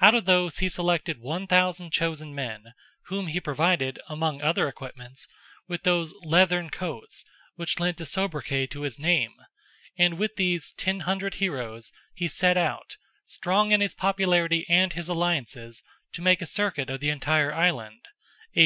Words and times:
Out 0.00 0.14
of 0.14 0.26
these 0.26 0.58
he 0.58 0.68
selected 0.68 1.18
1000 1.20 1.90
chosen 1.90 2.32
men, 2.32 2.66
whom 3.06 3.26
he 3.26 3.40
provided, 3.40 3.98
among 4.08 4.40
other 4.40 4.68
equipments, 4.68 5.26
with 5.66 5.82
those 5.82 6.14
"leathern 6.22 6.70
coats," 6.70 7.24
which 7.56 7.80
lent 7.80 8.00
a 8.00 8.06
soubriquet 8.06 8.68
to 8.70 8.82
his 8.82 8.96
name; 8.96 9.34
and 9.98 10.18
with 10.18 10.36
these 10.36 10.72
"ten 10.74 11.00
hundred 11.00 11.34
heroes," 11.42 11.90
he 12.14 12.28
set 12.28 12.56
out—strong 12.56 13.72
in 13.72 13.80
his 13.80 13.92
popularity 13.96 14.64
and 14.68 14.92
his 14.92 15.08
alliances—to 15.08 16.22
make 16.22 16.40
a 16.40 16.46
circuit 16.46 16.88
of 16.88 17.00
the 17.00 17.10
entire 17.10 17.52
island 17.52 18.02
(A. 18.54 18.64